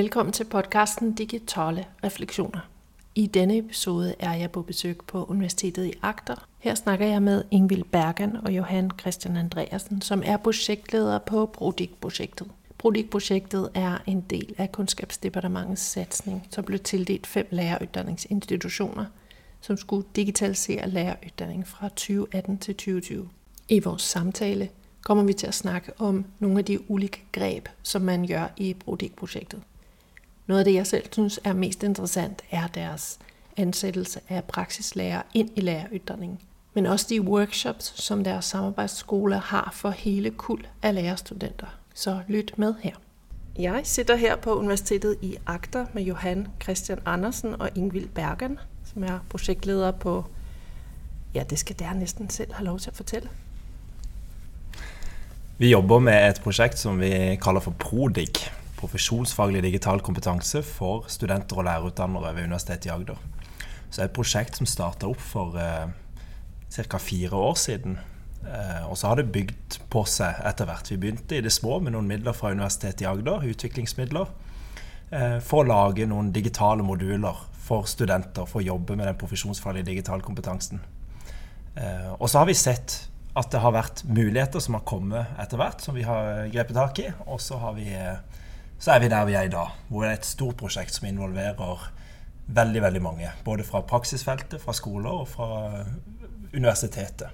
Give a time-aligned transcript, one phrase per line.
[0.00, 2.60] Velkommen til podcasten Digitale Refleksioner.
[3.14, 6.46] I denne episode er jeg på besøg på Universitetet i Agder.
[6.58, 12.46] Her snakker jeg med Ingvild Bergen og Johan Christian Andreasen, som er projektleder på Prodig-projektet.
[12.78, 19.04] Prodig-projektet er en del af Kundskabsdepartementets satsning, som blev tildelt fem læreruddanningsinstitutioner,
[19.60, 23.28] som skulle digitalisere læreruddanning fra 2018 til 2020.
[23.68, 24.68] I vores samtale
[25.02, 28.74] kommer vi til at snakke om nogle af de ulike greb, som man gør i
[28.74, 29.60] Prodig-projektet.
[30.50, 33.18] Noget af det, jeg selv synes er mest interessant, er deres
[33.56, 36.38] ansættelse af praksislærer ind i læreruddanningen.
[36.74, 41.66] Men også de workshops, som deres samarbejdsskole har for hele kul af lærerstudenter.
[41.94, 42.94] Så lyt med her.
[43.58, 48.58] Jeg sitter her på Universitetet i Agder med Johan Christian Andersen og Ingvild Bergen,
[48.94, 50.24] som er projektleder på,
[51.34, 53.28] ja, det skal dere næsten selv have lov til at fortælle.
[55.58, 58.59] Vi jobber med et prosjekt som vi kaller for PRODIG.
[58.80, 63.18] Profesjonsfaglig digital kompetanse for studenter og lærerutdannere ved Universitetet i Agder.
[63.90, 65.90] Så det er et prosjekt som starta opp for eh,
[66.70, 66.98] ca.
[67.02, 67.98] fire år siden.
[68.46, 70.88] Eh, og så har det bygd på seg etter hvert.
[70.90, 74.32] Vi begynte i det små med noen midler fra Universitetet i Agder, utviklingsmidler,
[75.10, 79.90] eh, for å lage noen digitale moduler for studenter for å jobbe med den profesjonsfaglige
[79.92, 80.80] digitale kompetansen.
[81.76, 82.96] Eh, og så har vi sett
[83.38, 86.98] at det har vært muligheter som har kommet etter hvert, som vi har grepet tak
[86.98, 87.10] i.
[87.28, 87.86] Og så, har vi,
[88.80, 91.06] så, er vi der vi er i dag, hvor det er et stort prosjekt som
[91.06, 91.90] involverer
[92.46, 93.30] veldig veldig mange.
[93.44, 95.84] Både fra praksisfeltet, fra skoler og fra
[96.54, 97.28] universitetet.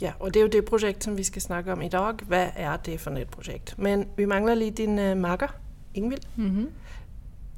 [0.00, 2.20] Ja, og det er jo det prosjektet som vi skal snakke om i dag.
[2.28, 3.78] Hva er det for et prosjekt?
[3.78, 5.54] Men vi mangler litt din uh, makker,
[5.94, 6.26] Ingvild.
[6.36, 6.68] Mm -hmm.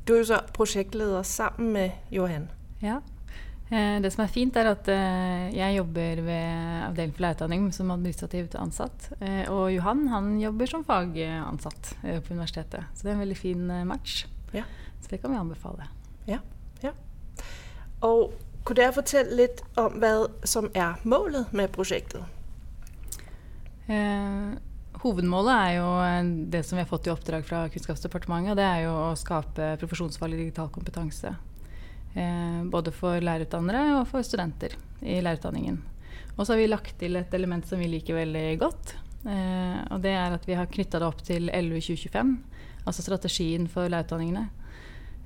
[0.09, 2.51] Du er jo så prosjektleder sammen med Johan.
[2.83, 2.97] Ja.
[3.69, 7.91] Eh, det som er fint, er at eh, jeg jobber ved avdeling for lærerutdanning som
[7.93, 9.11] administrativt ansatt.
[9.21, 12.89] Eh, og Johan han jobber som fagansatt på universitetet.
[12.95, 14.23] Så det er en veldig fin match.
[14.57, 14.65] Ja.
[15.03, 15.91] Så det kan vi anbefale.
[16.29, 16.41] Ja,
[16.83, 16.95] ja.
[18.01, 18.33] Og
[18.65, 20.15] kunne dere fortelle litt om hva
[20.49, 22.25] som er målet med prosjektet?
[23.89, 24.57] Eh,
[25.03, 25.91] hovedmålet er jo
[26.53, 28.55] det som vi har fått i oppdrag fra Kunnskapsdepartementet.
[28.55, 31.37] og Det er jo å skape profesjonsfaglig digital kompetanse
[32.73, 35.79] både for lærerutdannere og for studenter i lærerutdanningen.
[36.39, 38.95] Og så har vi lagt til et element som vi liker veldig godt.
[39.27, 42.37] Eh, og det er at vi har knytta det opp til LU 2025,
[42.87, 44.45] altså strategien for lærerutdanningene.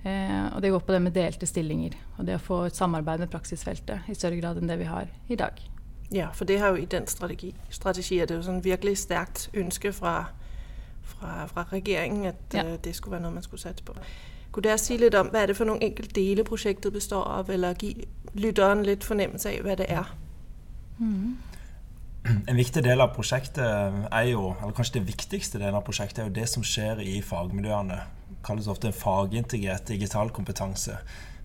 [0.05, 1.99] Eh, og det går på det med delte stillinger.
[2.17, 5.13] Og det å få et samarbeid med praksisfeltet i større grad enn det vi har
[5.29, 5.61] i dag.
[6.13, 9.47] Ja, for det har jo i den strategi, strategi er det jo sånn virkelig sterkt
[9.57, 10.27] ønske fra,
[11.15, 12.67] fra, fra regjeringen at ja.
[12.67, 13.97] uh, det skulle være noe man skulle satse på.
[14.53, 17.51] Kunne dere si litt om hva er det for noen enkelte deler prosjektet består av,
[17.51, 17.95] eller gi
[18.37, 20.13] lytteren litt fornemmelse av hva det er?
[20.99, 21.39] Mm.
[22.23, 26.29] En viktig del av prosjektet er jo, eller kanskje det viktigste delen av prosjektet er
[26.29, 27.97] jo det som skjer i fagmiljøene.
[28.29, 30.99] Det kalles ofte en fagintegrert digital kompetanse.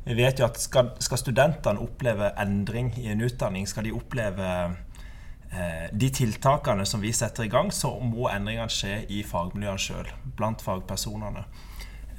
[0.06, 4.51] Vi vet jo at skal, skal studentene oppleve endring i en utdanning, skal de oppleve
[4.68, 10.13] eh, de tiltakene som vi setter i gang, så må endringene skje i fagmiljøene sjøl,
[10.38, 11.47] blant fagpersonene.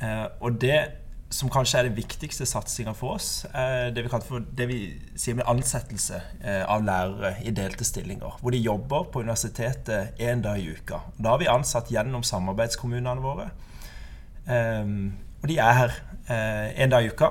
[0.02, 0.78] Eh, og det
[1.34, 4.78] som kanskje er den viktigste satsinga for oss, er det vi, for, det vi
[5.18, 8.38] sier med ansettelse eh, av lærere i delte stillinger.
[8.40, 11.02] Hvor de jobber på universitetet én dag i uka.
[11.18, 13.50] Da har vi ansatt gjennom samarbeidskommunene våre.
[14.48, 15.90] Og de er her
[16.72, 17.28] én dag i uka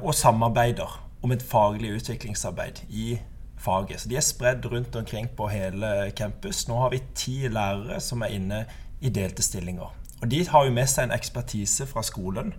[0.00, 3.18] og samarbeider om et faglig utviklingsarbeid i
[3.62, 4.00] faget.
[4.00, 6.66] Så de er spredd rundt omkring på hele campus.
[6.68, 8.64] Nå har vi ti lærere som er inne
[9.02, 9.92] i delte stillinger.
[10.22, 12.54] Og de har jo med seg en ekspertise fra skolen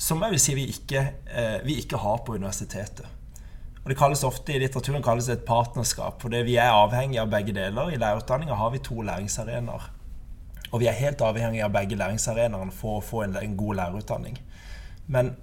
[0.00, 3.06] som jeg vil si vi ikke, eh, vi ikke har på universitetet.
[3.84, 6.20] Og det kalles ofte I litteraturen kalles det et partnerskap.
[6.20, 7.90] For vi er avhengig av begge deler.
[7.90, 9.90] I lærerutdanninga har vi to læringsarenaer.
[10.72, 14.38] Og vi er helt avhengig av begge læringsarenaene for å få en, en god lærerutdanning.
[15.06, 15.34] Men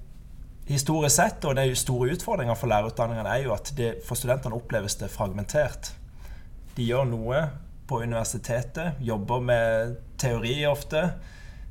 [0.67, 4.95] historisk sett, og den store utfordringa for lærerutdanningene, er jo at det, for studentene oppleves
[5.01, 5.93] det fragmentert.
[6.77, 7.47] De gjør noe
[7.87, 11.03] på universitetet, jobber med teori ofte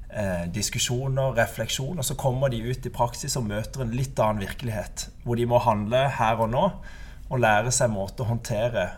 [0.08, 4.44] eh, diskusjoner, refleksjon, og så kommer de ut i praksis og møter en litt annen
[4.44, 5.08] virkelighet.
[5.24, 6.64] Hvor de må handle her og nå
[7.26, 8.88] og lære seg måte å håndtere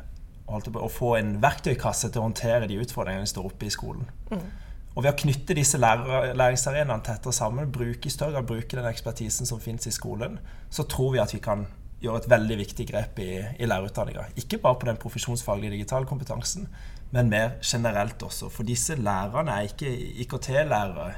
[0.49, 4.07] og få en verktøykasse til å håndtere de utfordringene de står oppe i skolen.
[4.31, 4.47] Mm.
[4.95, 9.47] Og ved å knytte disse læringsarenaene tettere sammen, bruke i større grad bruke den ekspertisen
[9.47, 10.39] som finnes i skolen,
[10.73, 11.67] så tror vi at vi kan
[12.03, 14.29] gjøre et veldig viktig grep i, i lærerutdanninga.
[14.37, 16.69] Ikke bare på den profesjonsfaglige digitale kompetansen,
[17.11, 18.49] men mer generelt også.
[18.49, 19.91] For disse lærerne er ikke
[20.25, 21.13] IKT-lærere.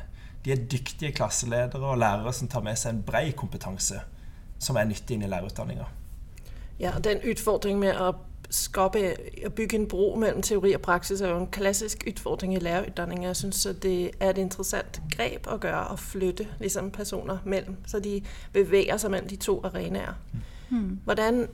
[0.45, 4.01] De er dyktige klasseledere og lærere som tar med seg en brei kompetanse
[4.61, 5.85] som er nyttig inn i lærerutdanninga.
[6.81, 8.15] Ja, den utfordringen med å
[8.51, 9.15] skape
[9.57, 13.29] bygge en bro mellom teori og praksis er jo en klassisk utfordring i lærerutdanninga.
[13.29, 18.01] Jeg syns det er et interessant grep å gjøre å flytte liksom, personer mellom, så
[18.01, 18.23] de
[18.53, 20.17] beveger seg mellom de to arenaer.
[20.71, 21.01] Mm.
[21.05, 21.47] Hvordan,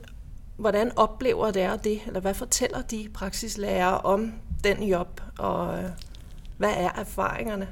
[0.56, 4.32] hvordan, opplever dere det, eller hva forteller de praksislærere om
[4.64, 5.90] den jobb, og øh,
[6.58, 7.68] hva er erfaringene?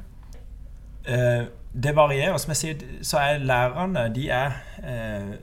[1.08, 1.46] Eh,
[1.82, 2.36] det varierer.
[2.38, 5.34] Som jeg sier, så er lærerne de er eh,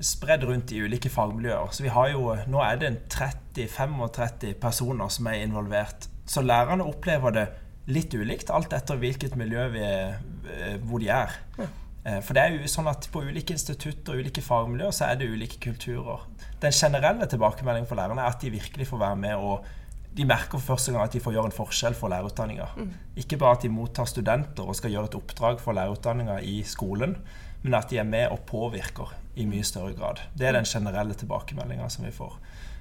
[0.00, 1.72] spredd rundt i ulike fagmiljøer.
[1.72, 6.08] Så vi har jo, Nå er det 30-35 personer som er involvert.
[6.26, 7.46] Så lærerne opplever det
[7.90, 11.38] litt ulikt, alt etter hvilket miljø vi eh, hvor de er.
[11.58, 11.68] Ja.
[12.04, 15.20] Eh, for det er jo sånn at På ulike institutter og ulike fagmiljøer så er
[15.20, 16.24] det ulike kulturer.
[16.62, 19.68] Den generelle tilbakemeldingen for lærerne er at de virkelig får være med og
[20.16, 22.66] de merker for første gang at de får gjøre en forskjell for lærerutdanninga.
[22.76, 22.88] Mm.
[23.22, 27.14] Ikke bare at de mottar studenter og skal gjøre et oppdrag for lærerutdanninga i skolen,
[27.62, 30.24] men at de er med og påvirker i mye større grad.
[30.34, 32.34] Det er den generelle tilbakemeldinga som vi får.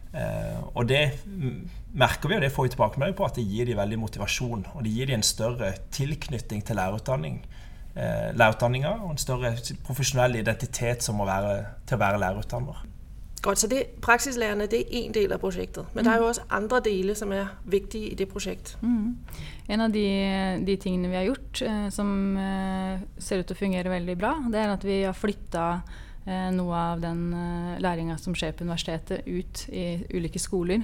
[0.10, 1.04] Eh, og det
[1.94, 4.66] merker vi, og det får vi tilbakemelding på, at det gir de veldig motivasjon.
[4.74, 7.44] Og det gir de en større tilknytning til lærerutdanning,
[7.96, 9.56] eh, lærerutdanninga og en større
[9.86, 12.88] profesjonell identitet som å være, til å være lærerutdanner.
[13.42, 15.88] Godt, så det, Praksislærerne det er én del av prosjektet.
[15.94, 16.08] Men mm.
[16.08, 18.76] det er jo også andre deler som er viktige i det prosjektet.
[18.82, 19.16] Mm.
[19.70, 20.04] En av de,
[20.68, 24.34] de, tingene vi har gjort eh, som eh, ser ut til å fungere veldig bra,
[24.52, 25.66] det er at vi har flytta
[26.26, 29.88] eh, noe av den eh, læringa som skjer på universitetet, ut i
[30.18, 30.84] ulike skoler.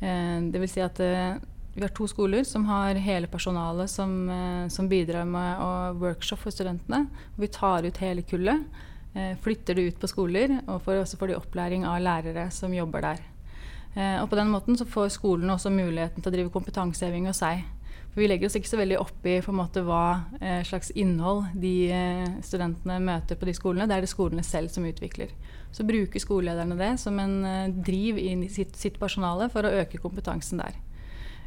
[0.00, 1.36] Eh, det vil si at eh,
[1.74, 6.38] vi har to skoler som har hele personalet som, eh, som bidrar med å workshop
[6.38, 7.06] for studentene.
[7.36, 8.64] Vi tar ut hele kullet.
[9.14, 13.00] Eh, flytter det ut på skoler, og så får de opplæring av lærere som jobber
[13.00, 13.18] der.
[13.96, 17.38] Eh, og på den måten så får skolene også muligheten til å drive kompetanseheving hos
[17.38, 17.64] seg.
[18.12, 20.24] For vi legger oss ikke så veldig opp i måte, hva
[20.62, 21.90] slags innhold de
[22.42, 23.88] studentene møter på de skolene.
[23.88, 25.30] Det er det skolene selv som utvikler.
[25.72, 30.58] Så bruker skolelederne det som en driv i sitt, sitt personale for å øke kompetansen
[30.58, 30.74] der.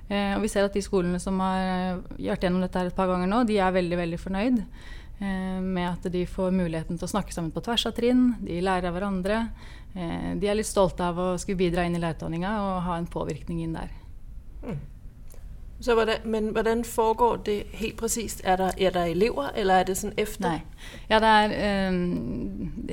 [0.07, 3.42] Og vi ser at de skolene som har vært gjennom dette et par ganger nå,
[3.50, 4.62] de er veldig, veldig fornøyd.
[5.19, 8.36] Eh, med at de får muligheten til å snakke sammen på tvers av trinn.
[8.44, 9.48] De lærer av hverandre.
[9.95, 13.09] Eh, de er litt stolte av å skulle bidra inn i lærerutdanninga og ha en
[13.09, 13.89] påvirkning inn der.
[14.62, 14.77] Mm.
[15.77, 18.42] Hvordan, men hvordan foregår det helt presist?
[18.45, 20.57] Er det, er det elever, eller er det sånn efter?
[20.57, 20.88] Nei.
[21.09, 22.00] Ja, det er, eh,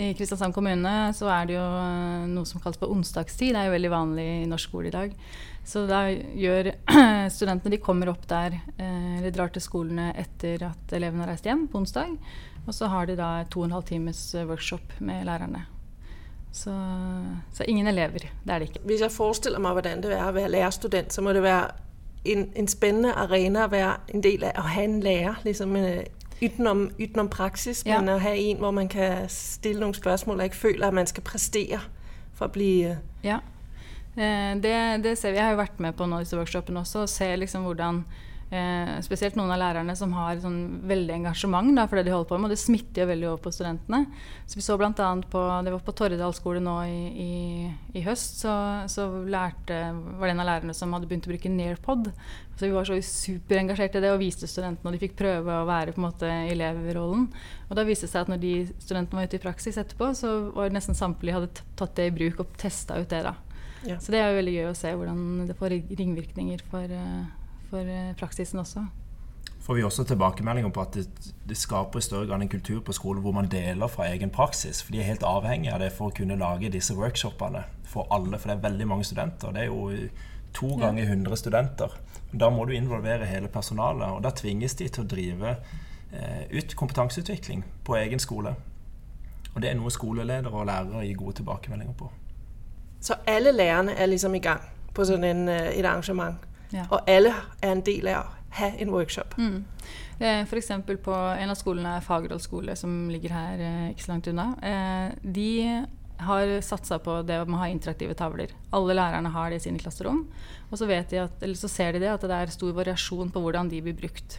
[0.09, 1.69] I Kristiansand kommune så er det jo
[2.33, 3.53] noe som kalles på onsdagstid.
[3.53, 5.17] Det er jo veldig vanlig i norsk skole i dag.
[5.65, 6.73] Så da gjør
[7.35, 11.49] studentene De kommer opp der, eh, eller drar til skolene etter at elevene har reist
[11.49, 12.19] hjem på onsdag.
[12.67, 15.65] Og så har de da to og en halv times eh, workshop med lærerne.
[16.55, 16.73] Så,
[17.53, 18.29] så, ingen elever.
[18.45, 18.85] Det er det ikke.
[18.85, 21.73] Hvis jeg forestiller meg hvordan det er å være lærerstudent, så må det være
[22.31, 25.41] en, en spennende arena å være en del av å ha en lærer.
[25.45, 26.05] liksom en,
[26.43, 27.99] utenom, utenom praksis, ja.
[28.01, 31.11] men å ha en hvor man kan stille noen spørsmål og ikke føler at man
[31.11, 31.81] skal prestere
[32.35, 32.71] for å bli
[33.25, 33.41] ja.
[34.15, 35.41] Eh, det, det, ser vi.
[35.41, 38.05] Jeg har jo vært med på nå workshopene også og ser liksom hvordan
[38.55, 42.29] eh, spesielt noen av lærerne som har sånn veldig engasjement da, for det de holder
[42.31, 42.49] på med.
[42.49, 44.05] Og det smitter jo veldig over på studentene.
[44.47, 44.93] Så vi så bl.a.
[44.95, 47.35] på det var på Torredal skole nå i, i,
[47.99, 48.55] i høst, så,
[48.91, 49.81] så, lærte,
[50.19, 52.13] var det en av lærerne som hadde begynt å bruke Nearpod.
[52.55, 55.67] Så vi var så superengasjert i det og viste studentene, og de fikk prøve å
[55.67, 57.27] være på en måte elevrollen.
[57.67, 60.37] Og da viste det seg at når de studentene var ute i praksis etterpå, så
[60.55, 63.25] var det nesten samtlige hadde tatt det i bruk og testa ut det.
[63.27, 63.35] da.
[63.85, 63.99] Ja.
[64.01, 67.25] Så det er jo veldig gøy å se hvordan det får ringvirkninger for, eh,
[67.71, 68.85] for eh, praksisen også.
[69.65, 72.93] Får vi også tilbakemeldinger på at det, det, skaper i større grad en kultur på
[72.93, 74.83] skolen hvor man deler fra egen praksis.
[74.85, 78.37] For de er helt avhengig av det for å kunne lage disse workshopene for alle.
[78.37, 79.55] For det er veldig mange studenter.
[79.57, 80.09] Det er jo
[80.55, 81.97] to ganger 100 studenter.
[82.33, 84.13] Da må du involvere hele personalet.
[84.13, 85.57] Og da tvinges de til å drive
[86.13, 88.53] eh, ut kompetanseutvikling på egen skole.
[89.55, 92.11] Og det er noe skoleledere og lærere gir gode tilbakemeldinger på.
[93.05, 94.63] Så alle lærerne er liksom i gang
[94.97, 96.41] på sånn en, øh, et arrangement.
[96.73, 96.87] Ja.
[96.91, 99.37] Og alle er en del av å ha en workshop.
[99.39, 99.65] Mm.
[100.19, 100.71] F.eks.
[101.03, 104.47] på en av skolene, Fagerdal skole, som ligger her eh, ikke så langt unna.
[104.63, 105.51] Eh, de
[106.25, 108.55] har satsa på det med å ha interaktive tavler.
[108.73, 110.23] Alle lærerne har det i sine klasserom.
[110.71, 113.69] Og så, de at, så ser de det at det er stor variasjon på hvordan
[113.73, 114.39] de blir brukt.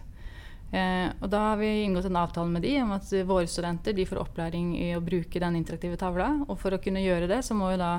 [0.71, 4.07] Eh, og da har vi inngått en avtale med de om at våre studenter de
[4.07, 6.31] får opplæring i å bruke den interaktive tavla.
[6.47, 7.93] Og for å kunne gjøre det, så må jo da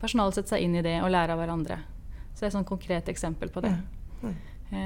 [0.00, 1.78] personalet sette seg inn i det og lære av hverandre.
[2.32, 3.72] Så det er et sånn konkret eksempel på det.
[3.72, 3.84] Ja.
[4.26, 4.34] Ja.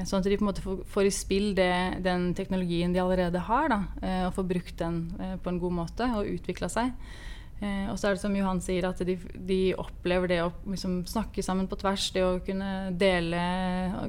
[0.05, 1.73] Sånn at de på en måte får, i spill det,
[2.05, 5.76] den teknologien de allerede har, da, eh, og får brukt den eh, på en god
[5.79, 6.93] måte og utvikla seg.
[7.61, 11.43] og så er det som Johan sier, at de, de opplever det å liksom, snakke
[11.45, 13.40] sammen på tvers, det å kunne dele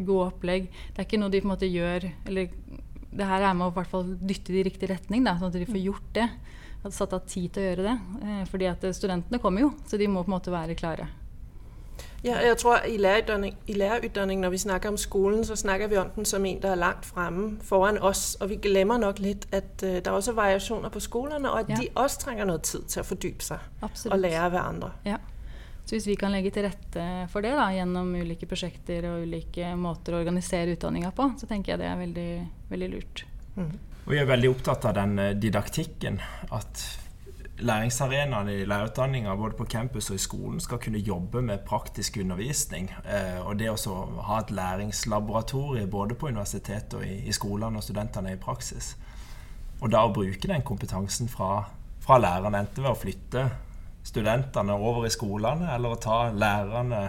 [0.07, 0.69] gode opplegg.
[0.71, 2.53] Det er ikke noe de på en måte gjør eller
[3.11, 5.51] det her er med å i hvert fall dytte det i riktig retning, da, sånn
[5.51, 6.29] at de får gjort det
[6.83, 7.97] hadde satt av tid til å gjøre det.
[8.25, 11.09] Eh, fordi at studentene kommer jo, så de må på en måte være klare.
[12.23, 15.97] Ja, jeg tror i lærerutdanning, i lærerutdanning, når vi snakker om skolen, så snakker vi
[15.97, 18.37] om den som en, der er langt fremme foran oss.
[18.41, 21.69] Og vi glemmer nok litt at uh, der er også variasjoner på skolene, og at
[21.69, 21.79] ja.
[21.81, 24.13] de også trenger noe tid til å fordype seg Absolutt.
[24.13, 24.91] og lære av hverandre.
[25.05, 25.17] Ja.
[25.81, 29.73] Så hvis vi kan legge til rette for det da, gjennom ulike prosjekter og ulike
[29.75, 32.31] måter å organisere utdanninga på, så tenker jeg det er veldig,
[32.69, 33.25] veldig lurt.
[33.57, 33.73] Mm.
[34.01, 36.17] Vi er veldig opptatt av den eh, didaktikken.
[36.49, 36.81] At
[37.61, 42.89] læringsarenaene i lærerutdanninga både på campus og i skolen skal kunne jobbe med praktisk undervisning.
[43.05, 48.33] Eh, og det å ha et læringslaboratorie både på universitetet og i skolene og studentene
[48.33, 48.95] i praksis.
[49.81, 51.67] Og da å bruke den kompetansen fra,
[52.01, 53.45] fra lærerne, enten ved å flytte
[54.05, 57.03] studentene over i skolene, eller å ta lærerne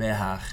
[0.00, 0.48] med her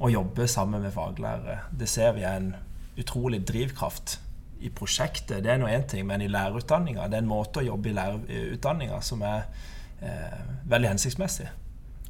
[0.00, 1.68] og jobbe sammen med faglærere.
[1.70, 2.50] Det ser vi er en
[2.98, 4.18] utrolig drivkraft
[4.60, 7.64] i prosjektet, det er nå én ting, men i lærerutdanninga det er en måte å
[7.64, 9.46] jobbe i lærerutdanninga som er
[10.02, 11.48] eh, veldig hensiktsmessig.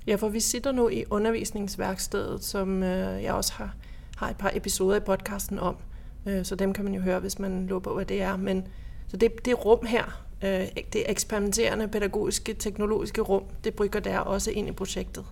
[0.06, 3.74] Ja, for vi sitter nå i undervisningsverkstedet, som øh, jeg også har,
[4.16, 5.76] har, et par episoder i podkasten om.
[6.26, 8.36] Øh, så dem kan man jo høre hvis man lurer på hva det er.
[8.36, 8.66] Men,
[9.08, 14.50] så det, det rom her, øh, det eksperimenterende, pedagogiske, teknologiske rom, det brygger der også
[14.50, 15.24] inn i prosjektet.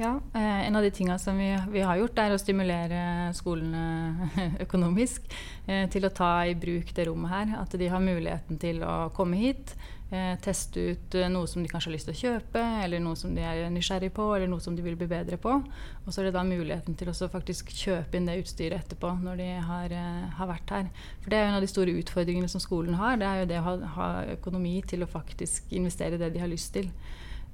[0.00, 3.00] Ja, eh, En av de tingene som vi, vi, har gjort, er å stimulere
[3.36, 4.30] skolene
[4.64, 5.26] økonomisk
[5.68, 7.52] eh, til å ta i bruk det rommet her.
[7.60, 9.74] At de har muligheten til å komme hit,
[10.08, 13.36] eh, teste ut noe som de kanskje har lyst til å kjøpe, eller noe som
[13.36, 15.58] de er nysgjerrig på, eller noe som de vil bli bedre på.
[15.60, 19.44] Og så er det da muligheten til å faktisk kjøpe inn det utstyret etterpå når
[19.44, 19.98] de har,
[20.40, 20.92] har, vært her.
[21.20, 23.20] For det er jo en av de store utfordringene som skolen har.
[23.20, 26.48] Det er jo det å ha, ha økonomi til å faktisk investere det de har
[26.48, 26.88] lyst til.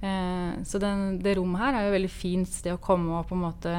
[0.00, 3.36] Eh, så den, det rommet her er jo veldig fint sted å komme og på
[3.36, 3.76] en måte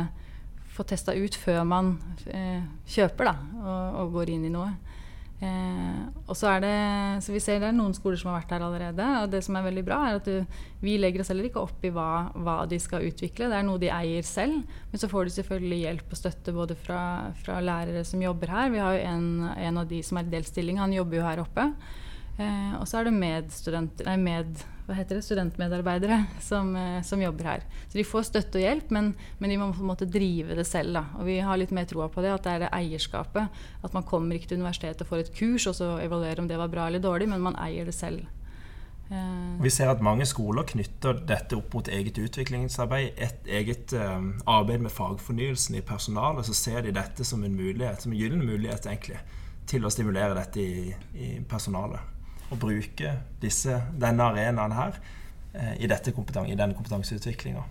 [0.73, 1.95] få testa ut før man
[2.29, 4.69] eh, kjøper da, og, og, går inn i noe.
[5.37, 6.77] Eh, og så er det,
[7.21, 9.07] så vi ser det er noen skoler som har vært her allerede.
[9.21, 11.85] Og det som er veldig bra, er at du, vi legger oss heller ikke opp
[11.85, 13.49] i hva, hva, de skal utvikle.
[13.51, 14.65] Det er noe de eier selv.
[14.91, 17.01] Men så får de selvfølgelig hjelp og støtte både fra,
[17.43, 18.73] fra lærere som jobber her.
[18.73, 21.45] Vi har jo en, en av de som er i delstilling, han jobber jo her
[21.45, 21.71] oppe.
[22.37, 27.49] Eh, og så er det medstudenter, med hva heter det, studentmedarbeidere som, eh, som, jobber
[27.49, 27.65] her.
[27.89, 30.67] Så de får støtte og hjelp, men, men, de må på en måte drive det
[30.69, 30.93] selv.
[30.99, 31.03] Da.
[31.17, 33.61] Og vi har litt mer troa på det, at det er det eierskapet.
[33.81, 36.59] At man kommer ikke til universitetet og får et kurs og så evaluerer om det
[36.61, 38.25] var bra eller dårlig, men man eier det selv.
[39.07, 39.61] Eh.
[39.63, 44.83] vi ser at mange skoler knytter dette opp mot eget utviklingsarbeid, et eget um, arbeid
[44.83, 46.45] med fagfornyelsen i personalet.
[46.45, 49.23] Så ser de dette som en mulighet, som en gyllen mulighet egentlig,
[49.65, 52.16] til å stimulere dette i, i personalet
[52.51, 54.99] å bruke disse, denne arenaen her
[55.53, 57.63] eh, i, kompeten i denne kompetanseutviklinga.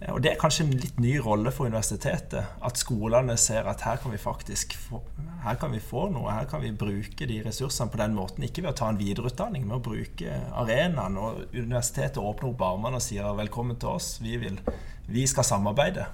[0.00, 2.58] Eh, og Det er kanskje en litt ny rolle for universitetet.
[2.66, 5.00] At skolene ser at her kan vi faktisk få,
[5.44, 6.32] her kan vi få noe.
[6.34, 8.44] Her kan vi bruke de ressursene på den måten.
[8.44, 11.18] Ikke ved å ta en videreutdanning, men å bruke arenaen.
[11.20, 14.16] Og universitetet åpner opp armene og sier velkommen til oss.
[14.24, 14.60] Vi, vil,
[15.08, 16.10] vi skal samarbeide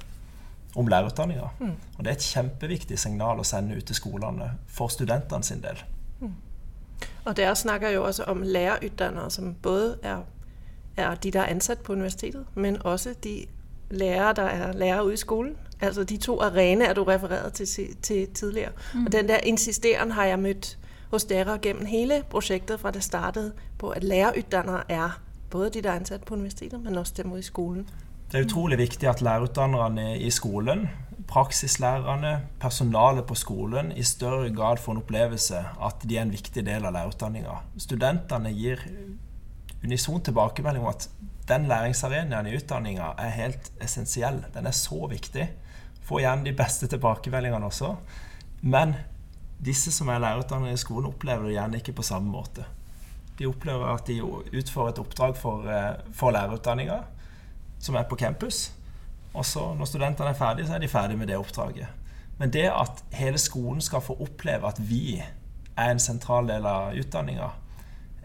[0.78, 1.50] om lærerutdanninga.
[1.60, 1.74] Mm.
[1.96, 5.80] Og det er et kjempeviktig signal å sende ut til skolene for studentene sin del.
[7.24, 10.18] Og dere snakker jo også om lærerutdannere, som både er,
[10.96, 13.46] er, de, der er ansatt på universitetet, men også de
[13.90, 15.56] lærere, der er lærere ude i skolen.
[15.80, 18.70] Altså de to arenaer, du refererede til, til tidligere.
[18.94, 19.06] Mm.
[19.06, 20.78] Og den der insisteren har jeg møtt
[21.10, 25.90] hos dere gjennom hele prosjektet fra det startet, på at lærerutdannere er både de, der
[25.90, 27.88] er ansatt på universitetet, men også dem ute i skolen.
[28.32, 30.88] Det er utrolig viktig at lærerutdannerne i skolen
[31.32, 36.64] praksislærerne, personalet på skolen, i større grad får en opplevelse at de er en viktig
[36.66, 37.54] del av lærerutdanninga.
[37.80, 38.82] Studentene gir
[39.82, 41.08] unison tilbakemelding om at
[41.48, 44.42] den læringsarenaen i utdanninga er helt essensiell.
[44.54, 45.48] Den er så viktig.
[46.06, 47.94] Får gjerne de beste tilbakemeldingene også.
[48.62, 48.94] Men
[49.62, 52.66] disse som er lærerutdannere i skolen, opplever det gjerne ikke på samme måte.
[53.38, 57.00] De opplever at de utfører et oppdrag for, eh, for lærerutdanninga,
[57.80, 58.70] som er på campus.
[59.32, 61.88] Og så når studentene er ferdige, så er de ferdige med det oppdraget.
[62.40, 66.96] Men det at hele skolen skal få oppleve at vi er en sentral del av
[66.98, 67.52] utdanninga,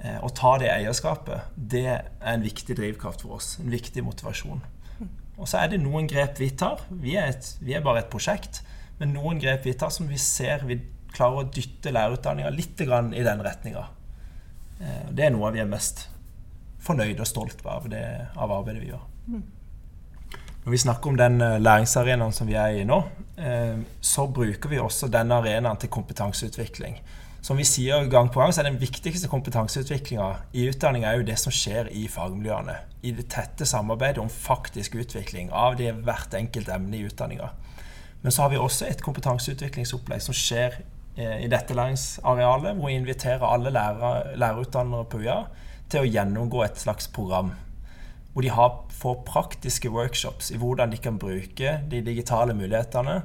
[0.04, 3.56] eh, og ta det eierskapet, det er en viktig drivkraft for oss.
[3.64, 4.64] En viktig motivasjon.
[5.38, 6.82] Og så er det noen grep vi tar.
[6.90, 8.64] Vi er, et, vi er bare et prosjekt.
[8.98, 10.80] Men noen grep vi tar som vi ser vi
[11.14, 12.88] klarer å dytte lærerutdanninga litt i
[13.26, 13.86] den retninga.
[14.82, 16.08] Eh, det er noe vi er mest
[16.84, 18.04] fornøyd og stolt av, det,
[18.38, 19.06] av arbeidet vi gjør.
[20.68, 22.98] Når vi snakker om den eh, læringsarenaen som vi er i nå,
[23.40, 26.98] eh, så bruker vi også denne arenaen til kompetanseutvikling.
[27.40, 30.26] Som vi sier gang på gang, så er den viktigste kompetanseutviklinga
[30.60, 32.76] i utdanning er jo det som skjer i fagmiljøene.
[33.00, 37.48] I det tette samarbeidet om faktisk utvikling av det hvert enkelt emne i utdanninga.
[38.26, 40.82] Men så har vi også et kompetanseutviklingsopplegg som skjer
[41.16, 45.40] eh, i dette læringsarealet, hvor vi inviterer alle lærere, lærerutdannere på UiA
[45.88, 47.56] til å gjennomgå et slags program
[48.38, 53.24] hvor de har, får praktiske workshops i hvordan de kan bruke de digitale mulighetene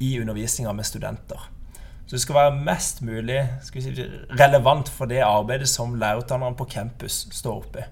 [0.00, 1.42] i undervisninga med studenter.
[2.06, 3.92] Så det skal være mest mulig si,
[4.40, 7.84] relevant for det arbeidet som lærerutdannerne på campus står oppe i.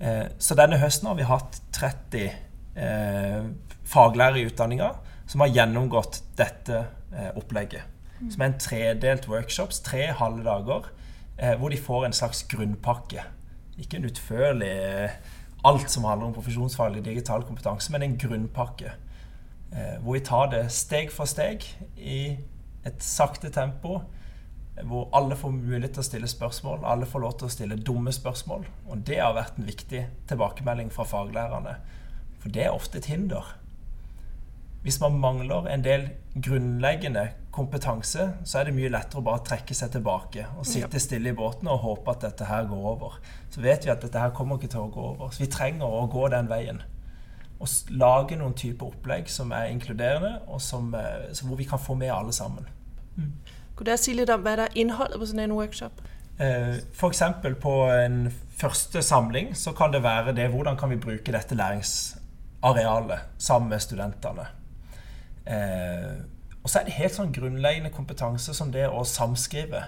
[0.00, 3.44] Eh, så denne høsten har vi hatt 30 eh,
[3.84, 4.88] faglærere i utdanninga
[5.28, 7.84] som har gjennomgått dette eh, opplegget.
[8.30, 10.88] Som er en tredelt workshops, tre halve dager,
[11.36, 13.28] eh, hvor de får en slags grunnpakke.
[13.76, 15.20] Ikke en utførlig eh,
[15.64, 18.96] alt som handler om profesjonsfaglig digital kompetanse, men en grunnpakke.
[19.72, 21.64] Eh, hvor vi tar det steg for steg
[21.96, 22.36] i
[22.84, 24.00] et sakte tempo
[24.88, 26.84] hvor alle får mulighet til å stille spørsmål.
[26.88, 28.64] Alle får lov til å stille dumme spørsmål.
[28.88, 31.76] Og det har vært en viktig tilbakemelding fra faglærerne.
[32.40, 33.52] For det er ofte et hinder.
[34.82, 39.76] Hvis man mangler en del grunnleggende kompetanse, så er det mye lettere å bare trekke
[39.76, 43.18] seg tilbake og sitte stille i båten og håpe at dette her går over.
[43.52, 45.30] Så vet vi at dette her kommer ikke til å gå over.
[45.30, 46.80] Så vi trenger å gå den veien.
[47.62, 51.94] Og lage noen typer opplegg som er inkluderende, og som, eh, hvor vi kan få
[51.94, 52.66] med alle sammen.
[53.16, 53.32] Mm.
[53.76, 56.02] Kunne dere si litt om hva er innholdet på sånn en workshop?
[56.40, 57.22] Eh, F.eks.
[57.60, 63.20] på en første samling så kan det være det hvordan kan vi bruke dette læringsarealet
[63.38, 64.48] sammen med studentene.
[65.46, 66.22] Eh,
[66.62, 69.84] og så er det helt sånn grunnleggende kompetanse som det å samskrive.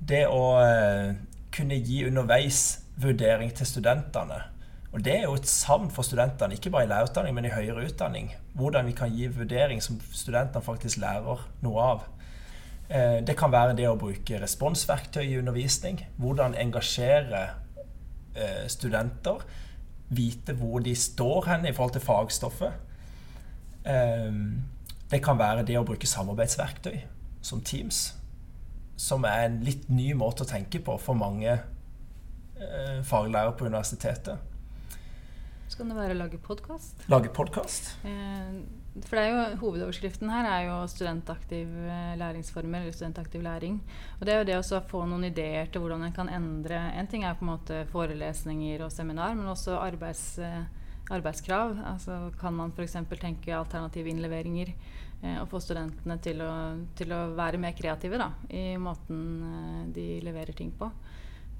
[0.00, 1.12] Det å eh,
[1.54, 4.40] kunne gi underveis vurdering til studentene.
[4.90, 7.84] Og det er jo et savn for studentene, ikke bare i lærerutdanning, men i høyere
[7.86, 8.32] utdanning.
[8.58, 12.08] Hvordan vi kan gi vurdering som studentene faktisk lærer noe av.
[12.90, 16.02] Eh, det kan være det å bruke responsverktøy i undervisning.
[16.18, 17.44] Hvordan engasjere
[18.34, 19.46] eh, studenter.
[20.10, 22.72] Vite hvor de står hen i forhold til fagstoffet.
[23.86, 24.42] Eh,
[25.10, 27.00] det kan være det å bruke samarbeidsverktøy
[27.42, 28.12] som Teams,
[29.00, 34.46] som er en litt ny måte å tenke på for mange eh, faglærere på universitetet.
[35.70, 37.02] Så kan det være å lage podkast.
[37.10, 37.92] Lage podkast.
[38.06, 38.54] Eh,
[39.06, 43.78] for det er jo, Hovedoverskriften her er jo studentaktiv eh, læringsformer, eller studentaktiv læring.
[44.18, 47.06] Og det er jo det å få noen ideer til hvordan en kan endre En
[47.10, 50.66] ting er på en måte forelesninger og seminar, men også arbeids, eh,
[51.10, 51.76] arbeidskrav.
[51.92, 52.98] Altså Kan man f.eks.
[53.20, 54.74] tenke alternative innleveringer?
[55.20, 56.50] Eh, og få studentene til å,
[56.96, 60.88] til å, være mer kreative da, i måten eh, de leverer ting på.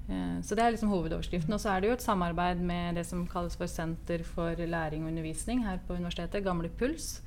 [0.09, 1.53] Eh, så det er liksom hovedoverskriften.
[1.53, 5.05] Og så er det jo et samarbeid med det som kalles for Senter for læring
[5.05, 7.19] og undervisning her på universitetet, Gamle Puls.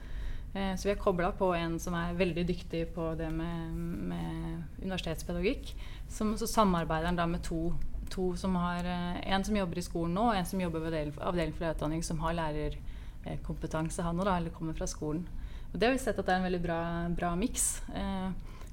[0.55, 3.73] Så vi har kobla på en som er veldig dyktig på det med,
[4.07, 5.73] med universitetspedagogikk.
[6.07, 7.73] Som, så samarbeider han da med to,
[8.11, 11.55] to, som har En som jobber i skolen nå, og en som jobber ved avdeling
[11.55, 15.27] for lærerutdanning, som har lærerkompetanse, han òg, eller kommer fra skolen.
[15.75, 16.81] Og det har vi sett at det er en veldig bra,
[17.19, 17.83] bra miks.
[17.90, 18.29] Eh,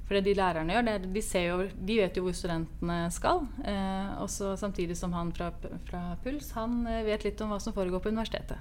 [0.06, 3.46] for det de lærerne gjør, det, de, jo, de, vet jo hvor studentene skal.
[3.66, 5.50] Eh, også samtidig som han fra,
[5.88, 8.60] fra, Puls han eh, vet litt om hva som foregår på universitetet.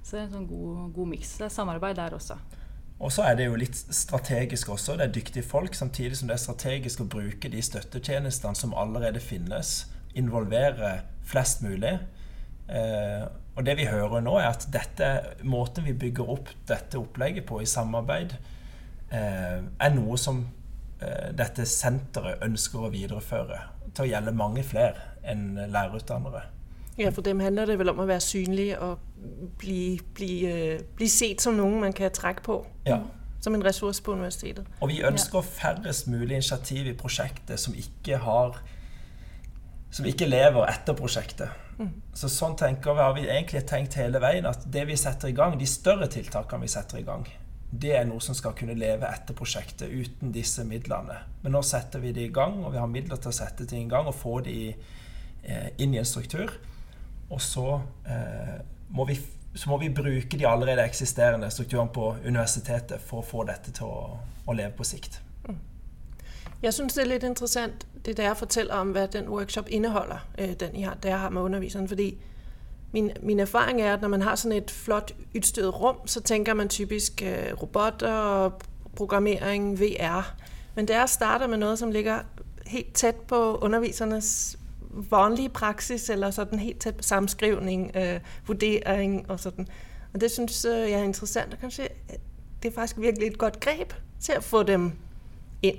[0.00, 1.34] Så det er en sånn god, god miks.
[1.40, 2.38] Det er samarbeid der også.
[3.02, 4.94] Og så er det jo litt strategisk også.
[4.96, 9.20] Det er dyktige folk, samtidig som det er strategisk å bruke de støttetjenestene som allerede
[9.20, 9.74] finnes.
[10.18, 10.94] Involvere
[11.24, 11.94] flest mulig.
[12.68, 13.24] Eh,
[13.56, 15.10] og det vi hører nå, er at dette,
[15.44, 18.34] måten vi bygger opp dette opplegget på i samarbeid,
[19.12, 20.40] eh, er noe som
[21.02, 23.60] eh, dette senteret ønsker å videreføre
[23.92, 26.46] til å gjelde mange flere enn lærerutdannere.
[26.98, 29.00] Ja, for dem handler det vel om å være synlig og
[29.60, 32.58] bli, bli, uh, bli sett som noen man kan trekke på.
[32.84, 32.98] Ja.
[33.42, 34.68] Som en ressurs på universitetet.
[34.84, 35.48] Og vi ønsker ja.
[35.56, 38.60] færrest mulig initiativ i prosjektet som ikke har
[39.92, 41.52] som ikke lever etter prosjektet.
[41.78, 41.92] Mm.
[42.16, 45.36] Så sånn tenker vi, har vi egentlig tenkt hele veien at det vi setter i
[45.36, 47.26] gang, de større tiltakene vi setter i gang,
[47.72, 51.16] det er noe som skal kunne leve etter prosjektet uten disse midlene.
[51.40, 53.86] Men nå setter vi det i gang, og vi har midler til å sette ting
[53.86, 56.52] i gang og få det eh, inn i en struktur.
[57.32, 58.58] Og så, eh,
[58.92, 59.16] må vi,
[59.56, 63.88] så må vi bruke de allerede eksisterende strukturene på universitetet for å få dette til
[63.88, 65.22] å, å leve på sikt.
[66.62, 70.52] Jeg synes, det er litt interessant det der forteller om, hva den workshop indeholder, øh,
[70.60, 71.88] den jeg har, der jeg har med underviseren.
[71.88, 72.18] Fordi
[72.92, 76.54] min, min erfaring er, at når man har sånn et flott udstyret rum, så tænker
[76.54, 78.50] man typisk øh, robotter,
[78.96, 80.34] programmering, VR.
[80.74, 82.20] Men der starter med noe som ligger
[82.66, 84.58] helt tett på undervisernes
[85.10, 89.68] vanlige praksis, eller sådan helt tett på samskrivning, øh, vurdering og sådan.
[90.14, 91.88] Og det synes øh, jeg er interessant, og kanskje
[92.62, 94.92] det er faktisk virkelig et godt grep til å få dem
[95.62, 95.78] ind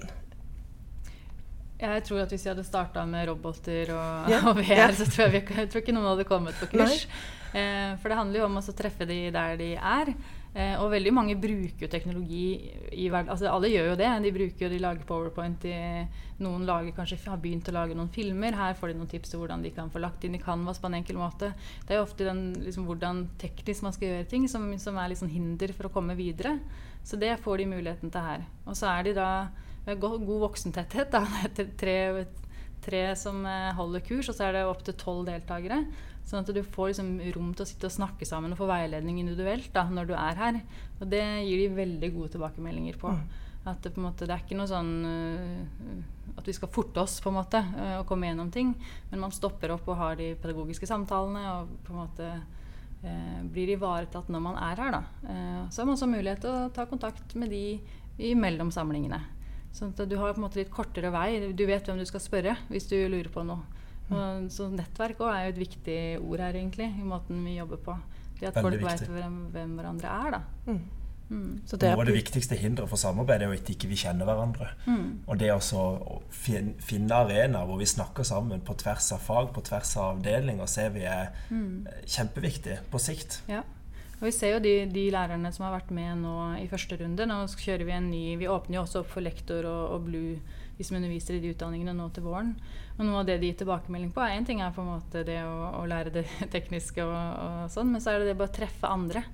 [1.82, 4.46] Jeg tror at hvis vi hadde starta med roboter og, yeah.
[4.50, 7.08] og VR, så tror jeg, vi, jeg tror ikke noen hadde kommet på kurs.
[7.54, 10.14] Eh, for det handler jo om å treffe de der de er.
[10.54, 13.32] Eh, og veldig mange bruker jo teknologi i verden.
[13.34, 14.10] Altså alle gjør jo det.
[14.22, 15.66] De bruker jo, de lager powerpoint.
[15.66, 16.06] De,
[16.46, 18.54] noen lager, kanskje har begynt å lage noen filmer.
[18.58, 20.92] Her får de noen tips til hvordan de kan få lagt inn i Canvas på
[20.92, 21.52] en enkel måte.
[21.88, 25.14] Det er jo ofte den, liksom, hvordan teknisk man skal gjøre ting, som, som er
[25.14, 26.60] liksom hinder for å komme videre.
[27.04, 28.46] Så det får de muligheten til her.
[28.68, 29.30] Og så er de da
[29.86, 31.12] med go- god voksentetthet.
[31.14, 31.24] Da.
[31.56, 31.98] Det er tre,
[32.86, 35.84] tre som eh, holder kurs, og så er det opptil tolv deltakere.
[36.24, 39.18] Sånn at du får liksom rom til å sitte og snakke sammen og få veiledning
[39.20, 40.60] individuelt da, når du er her.
[41.02, 43.12] Og det gir de veldig gode tilbakemeldinger på.
[43.68, 47.00] At det, på en måte, det er ikke noe sånn øh, at vi skal forte
[47.00, 48.74] oss på en måte øh, og komme gjennom ting.
[49.12, 52.28] Men man stopper opp og har de pedagogiske samtalene og på en måte
[53.04, 54.96] eh, blir ivaretatt når man er her.
[54.98, 55.04] Da.
[55.28, 57.64] Eh, så har man også mulighet til å ta kontakt med de
[58.32, 59.22] imellom samlingene.
[59.74, 61.52] Sånn at du har på en måte litt kortere vei.
[61.58, 63.64] Du vet hvem du skal spørre hvis du lurer på noe.
[64.14, 67.80] Og, så nettverk også er jo et viktig ord her, egentlig, i måten vi jobber
[67.82, 67.96] på.
[68.40, 70.42] Det at Veldig folk vet hvem, hvem hverandre er, da.
[70.68, 70.82] Mm.
[71.34, 71.62] Mm.
[71.66, 73.96] Så det er Noe av det viktigste hinderet for samarbeid er jo at ikke vi
[73.98, 74.68] kjenner hverandre.
[74.86, 75.06] Mm.
[75.26, 79.64] Og det å fin- finne arenaer hvor vi snakker sammen på tvers av fag, på
[79.66, 81.88] tvers av avdelinger, ser vi er Mm.
[82.06, 83.40] kjempeviktig på sikt.
[83.48, 83.64] Ja.
[84.24, 87.26] Og vi ser jo de, de lærerne som har vært med nå i første runde.
[87.28, 90.38] Nå kjører vi en ny Vi åpner jo også opp for lektor og, og Blue,
[90.78, 92.54] de som underviser i de utdanningene nå til våren.
[92.96, 95.26] Og noe av det de gir tilbakemelding på, er én ting er på en måte
[95.28, 96.24] det å, å lære det
[96.56, 99.26] tekniske og, og sånn, men så er det det bare å treffe andre.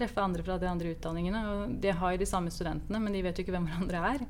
[0.00, 1.44] Treffe andre fra de andre utdanningene.
[1.52, 4.26] Og de har jo de samme studentene, men de vet jo ikke hvem hverandre er.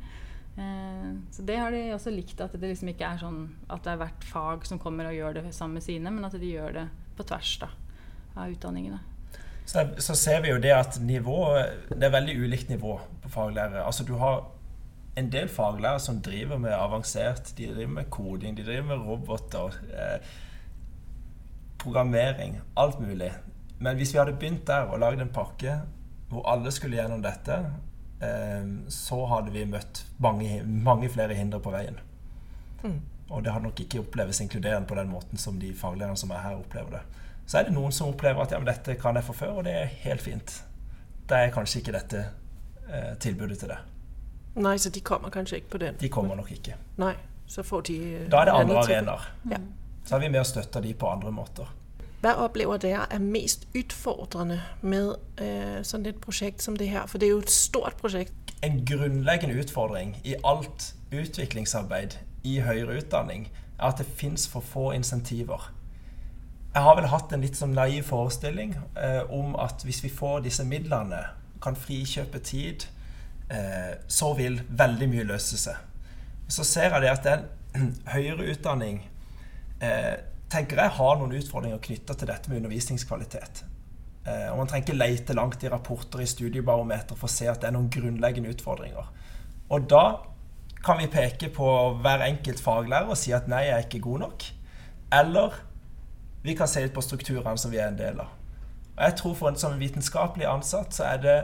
[0.59, 3.95] Eh, så det har de også likt, at det liksom ikke er sånn at det
[3.95, 6.81] er hvert fag som kommer og gjør det sammen med sine, men at de gjør
[6.81, 7.71] det på tvers da,
[8.35, 9.12] av utdanningene.
[9.66, 11.37] Så, så ser vi jo det at nivå
[11.88, 13.85] Det er veldig ulikt nivå på faglærere.
[13.87, 14.42] Altså du har
[15.16, 19.79] en del faglærere som driver med avansert De driver med koding, de driver med roboter,
[19.92, 20.20] eh,
[21.79, 23.33] programmering, alt mulig.
[23.79, 25.81] Men hvis vi hadde begynt der og lagd en pakke
[26.33, 27.59] hvor alle skulle gjennom dette,
[28.22, 31.98] eh, så hadde vi møtt mange, mange flere hindre på veien.
[32.83, 33.01] Mm.
[33.31, 36.40] Og det hadde nok ikke oppleves inkluderende på den måten som de faglærerne som er
[36.46, 37.03] her, opplever det.
[37.53, 39.65] Så er det noen som opplever at ja, men dette kan jeg få før, og
[39.67, 40.53] det er helt fint.
[41.29, 42.21] Da er kanskje ikke dette
[42.88, 43.77] eh, tilbudet til det.
[44.65, 45.99] Nei, så de kommer kanskje ikke på den.
[46.01, 46.79] De kommer nok ikke.
[47.03, 47.12] Nei,
[47.47, 49.27] så får de øh, Da er det andre arenaer.
[49.51, 49.59] Ja.
[50.05, 51.69] Så er vi med og støtter de på andre måter.
[52.23, 57.05] Hva opplever dere er mest utfordrende med eh, sånn et prosjekt som det her?
[57.05, 58.57] For det er jo et stort prosjekt.
[58.65, 62.17] En grunnleggende utfordring i alt utviklingsarbeid
[62.49, 65.69] i høyere utdanning er at det fins for få insentiver.
[66.73, 70.47] Jeg har vel hatt en litt sånn naiv forestilling eh, om at hvis vi får
[70.47, 71.21] disse midlene,
[71.63, 72.87] kan frikjøpe tid,
[73.53, 75.77] eh, så vil veldig mye løse seg.
[76.49, 77.45] Så ser jeg det at den
[78.15, 79.03] høyere utdanning
[79.85, 80.17] eh,
[80.53, 83.63] tenker jeg har noen utfordringer knytta til dette med undervisningskvalitet.
[84.25, 87.61] Eh, og Man trenger ikke lete langt i rapporter i studiebarometer for å se at
[87.63, 89.11] det er noen grunnleggende utfordringer.
[89.73, 90.07] Og da
[90.83, 91.69] kan vi peke på
[92.01, 94.49] hver enkelt faglærer og si at nei, jeg er ikke god nok.
[95.21, 95.61] Eller
[96.43, 98.31] vi kan se litt på strukturene som vi er en del av.
[98.93, 101.39] Og jeg tror For en som vitenskapelig ansatt så er det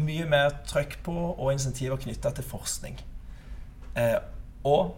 [0.00, 3.00] mye mer trøkk på og insentiver knytta til forskning.
[3.96, 4.16] Eh,
[4.64, 4.96] og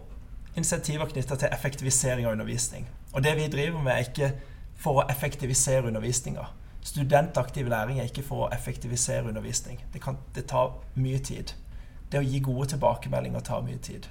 [0.55, 2.87] insentiver knytta til effektivisering av undervisning.
[3.13, 4.31] Og det vi driver med, er ikke
[4.79, 6.45] for å effektivisere undervisninga.
[6.83, 9.83] Studentaktiv læring er ikke for å effektivisere undervisning.
[9.93, 11.53] Det, kan, det tar mye tid.
[12.11, 14.07] Det å gi gode tilbakemeldinger tar mye tid.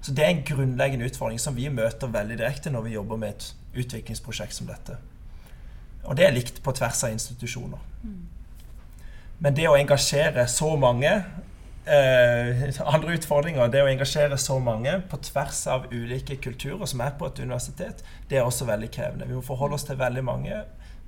[0.00, 3.34] Så det er en grunnleggende utfordring som vi møter veldig direkte når vi jobber med
[3.34, 3.48] et
[3.82, 4.96] utviklingsprosjekt som dette.
[6.06, 7.82] Og det er likt på tvers av institusjoner.
[9.38, 12.62] Men det å engasjere så mange eh,
[12.94, 17.28] Andre utfordringer det å engasjere så mange på tvers av ulike kulturer som er på
[17.28, 19.28] et universitet, det er også veldig krevende.
[19.28, 20.62] Vi må forholde oss til veldig mange,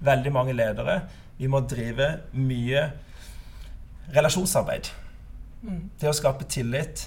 [0.04, 1.00] veldig mange ledere.
[1.38, 2.90] Vi må drive mye
[4.14, 4.90] relasjonsarbeid.
[6.00, 7.06] Det å skape tillit.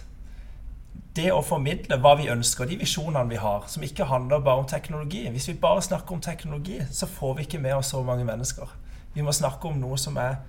[1.13, 4.69] Det å formidle hva vi ønsker, de visjonene vi har, som ikke handler bare om
[4.69, 5.27] teknologi.
[5.29, 8.71] Hvis vi bare snakker om teknologi, så får vi ikke med oss så mange mennesker.
[9.13, 10.39] Vi må snakke om noe som er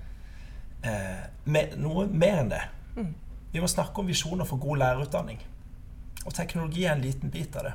[0.84, 2.62] eh, med, noe mer enn det.
[3.52, 5.42] Vi må snakke om visjoner for god lærerutdanning.
[6.24, 7.74] Og teknologi er en liten bit av det.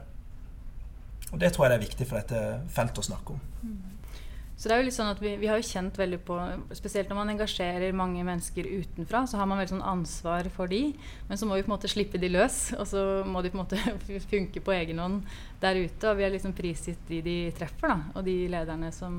[1.30, 2.41] Og det tror jeg det er viktig for dette
[2.73, 3.45] feltet å snakke om.
[4.60, 6.36] Så det er jo litt sånn at vi, vi har jo kjent veldig på
[6.76, 10.82] Spesielt når man engasjerer mange mennesker utenfra, så har man veldig sånn ansvar for de.
[11.30, 13.56] Men så må vi på en måte slippe de løs, og så må de på
[13.56, 13.80] en måte
[14.34, 15.22] funke på egen hånd
[15.63, 16.12] der ute.
[16.12, 19.15] Og vi har liksom prisgitt de de treffer, da, og de lederne som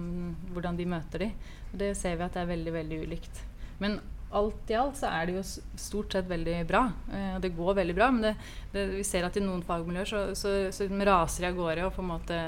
[0.53, 1.33] Hvordan de møter de.
[1.71, 3.45] Og det ser vi at det er veldig, veldig ulikt.
[3.81, 3.97] Men
[4.31, 5.43] alt i alt så er det jo
[5.81, 6.85] stort sett veldig bra.
[7.13, 8.11] Eh, det går veldig bra.
[8.15, 8.35] Men det,
[8.73, 11.95] det, vi ser at i noen fagmiljøer så, så, så raser de av gårde og
[11.97, 12.41] på en måte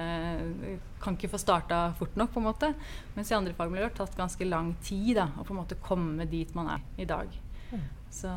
[1.03, 2.33] kan ikke få starta fort nok.
[2.35, 2.73] på en måte.
[3.17, 5.81] Mens i andre fagmiljøer har det tatt ganske lang tid da, å på en måte
[5.83, 7.35] komme dit man er i dag.
[7.73, 7.89] Mm.
[8.13, 8.35] Så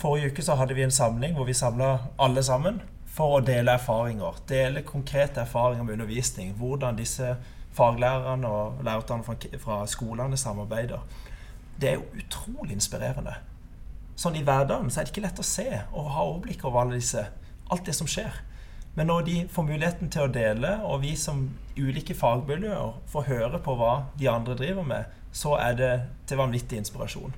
[0.00, 2.78] Forrige uke så hadde vi en samling hvor vi samla alle sammen
[3.10, 4.42] for å dele erfaringer.
[4.50, 6.52] Dele konkrete erfaringer med undervisning.
[6.58, 7.34] Hvordan disse
[7.74, 11.02] faglærerne og lærerne fra, fra skolene samarbeider
[11.80, 13.34] det er jo utrolig inspirerende.
[14.20, 17.00] Sånn I hverdagen så er det ikke lett å se og ha overblikk over alle
[17.00, 17.24] disse,
[17.72, 18.42] alt det som skjer.
[18.98, 21.46] Men når de får muligheten til å dele, og vi som
[21.78, 25.92] ulike fagmiljøer får høre på hva de andre driver med, så er det
[26.28, 27.32] til vanvittig inspirasjon.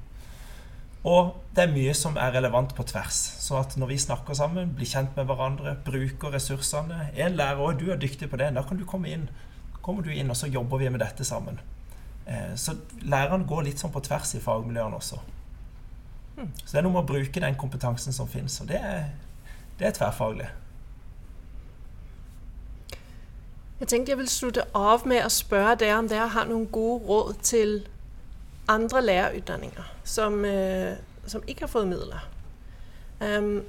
[1.03, 3.19] Og det er mye som er relevant på tvers.
[3.43, 7.79] Så at når vi snakker sammen, blir kjent med hverandre, bruker ressursene En lærer òg,
[7.79, 8.53] du er dyktig på det.
[8.55, 9.29] Da kan du komme inn.
[9.83, 11.59] Kommer du inn, og så jobber vi med dette sammen.
[12.27, 15.19] Eh, så læreren går litt sånn på tvers i fagmiljøene også.
[16.37, 16.51] Hmm.
[16.65, 19.09] Så det er noe med å bruke den kompetansen som finnes, og det er,
[19.79, 20.49] det er tverrfaglig.
[23.83, 27.03] Jeg tenkte jeg ville slutte av med å spørre dere om dere har noen gode
[27.09, 27.81] råd til
[28.71, 30.95] andre lærerutdanninger som, øh,
[31.27, 32.29] som ikke har fått midler.
[33.21, 33.65] Um,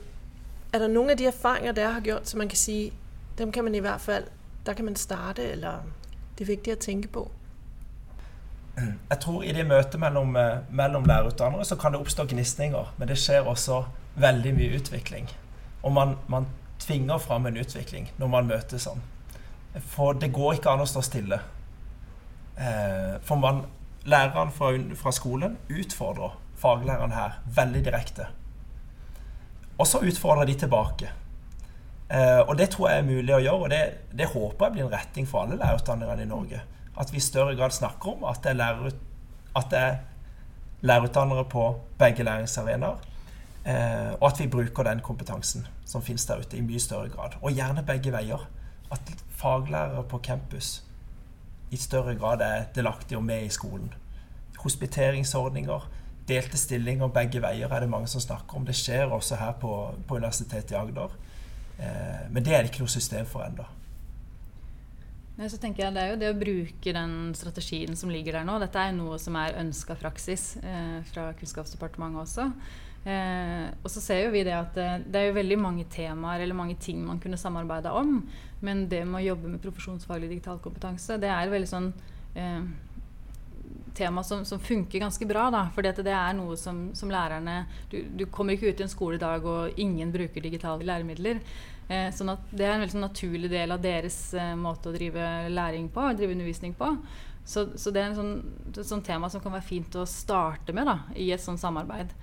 [0.73, 2.93] er det noen av de erfaringer dere har gjort som man kan si
[3.37, 4.23] dem kan man i hvert fall,
[4.65, 5.81] der kan man starte, eller
[6.37, 7.27] det er viktig å tenke på?
[8.81, 12.93] Jeg tror i det møtet mellom, eh, mellom lærerutdannere så kan det oppstå gnisninger.
[12.97, 13.83] Men det skjer også
[14.15, 15.29] veldig mye utvikling.
[15.83, 16.47] Og man, man
[16.79, 19.01] tvinger fram en utvikling når man møtes sånn.
[19.93, 21.39] For det går ikke an å stå stille.
[22.57, 23.65] Eh, for man,
[24.05, 28.27] læreren fra, fra skolen utfordrer faglæreren her veldig direkte.
[29.77, 31.09] Og så utfordrer de tilbake.
[32.09, 33.81] Eh, og det tror jeg er mulig å gjøre, og det,
[34.13, 36.61] det håper jeg blir en retning for alle lærerutdannerne i Norge.
[36.99, 38.91] At vi i større grad snakker om at det er, lærer,
[39.55, 39.95] at det er
[40.81, 43.01] lærerutdannere på begge læringsarenaer.
[43.65, 47.37] Eh, og at vi bruker den kompetansen som finnes der ute, i mye større grad.
[47.41, 48.49] Og gjerne begge veier.
[48.91, 50.83] At faglærere på campus
[51.71, 53.93] i større grad er delaktige og med i skolen.
[54.59, 55.87] Hospiteringsordninger,
[56.27, 58.65] delte stillinger begge veier er det mange som snakker om.
[58.65, 59.71] Det skjer også her på,
[60.07, 61.15] på Universitetet i Agder.
[61.79, 63.65] Eh, men det er det ikke noe system for ennå.
[65.33, 68.47] Nei, så tenker jeg Det er jo det å bruke den strategien som ligger der
[68.47, 68.59] nå.
[68.61, 72.49] Dette er noe som er ønska praksis eh, fra Kunnskapsdepartementet også.
[73.03, 76.45] Eh, og så ser jo vi det at eh, det, er jo veldig mange temaer
[76.45, 78.21] eller mange ting man kunne samarbeida om.
[78.63, 81.89] Men det med å jobbe med profesjonsfaglig digital kompetanse, det er veldig sånn
[82.39, 82.61] eh,
[83.93, 85.49] tema som, som, funker ganske bra.
[85.51, 88.91] da, fordi det er noe som, som lærerne du, du, kommer ikke ut i en
[88.91, 91.41] skole i dag og ingen bruker digitale læremidler.
[91.89, 95.49] Eh, sånn det er en veldig sånn naturlig del av deres eh, måte å drive
[95.51, 96.93] læring på, drive undervisning på.
[97.43, 98.37] Så, så det er sånn,
[98.71, 102.13] et sånt tema som kan være fint å starte med da, i et sånt samarbeid.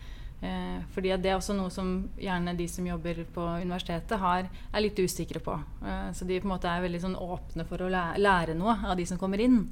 [0.40, 4.84] Eh, fordi det er også noe som gjerne de som jobber på universitetet, har, er
[4.84, 5.58] litt usikre på.
[5.84, 8.78] Eh, så de på en måte er veldig sånn åpne for å lære, lære noe
[8.88, 9.66] av de som kommer inn.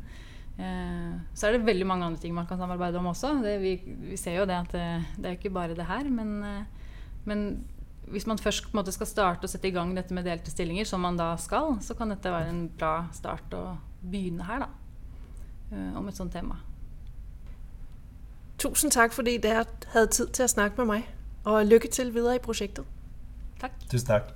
[0.58, 3.38] Eh, så er det veldig mange andre ting man kan samarbeide om også.
[3.44, 3.76] Det, vi,
[4.10, 6.12] vi, ser jo det at det, det er ikke bare det her.
[6.12, 7.48] Men, eh, men
[8.10, 11.00] hvis man først måte, skal starte og sette i gang dette med delte stillinger, som
[11.00, 13.64] man da skal, så kan dette være en bra start å
[14.02, 14.70] begynne her, da.
[15.72, 16.60] Eh, om et sånt tema.
[18.58, 21.12] Tusen takk fordi dere hadde tid til å snakke med meg,
[21.44, 22.84] og lykke til videre i prosjektet.
[23.60, 23.78] Takk.
[23.90, 24.34] Tusen takk.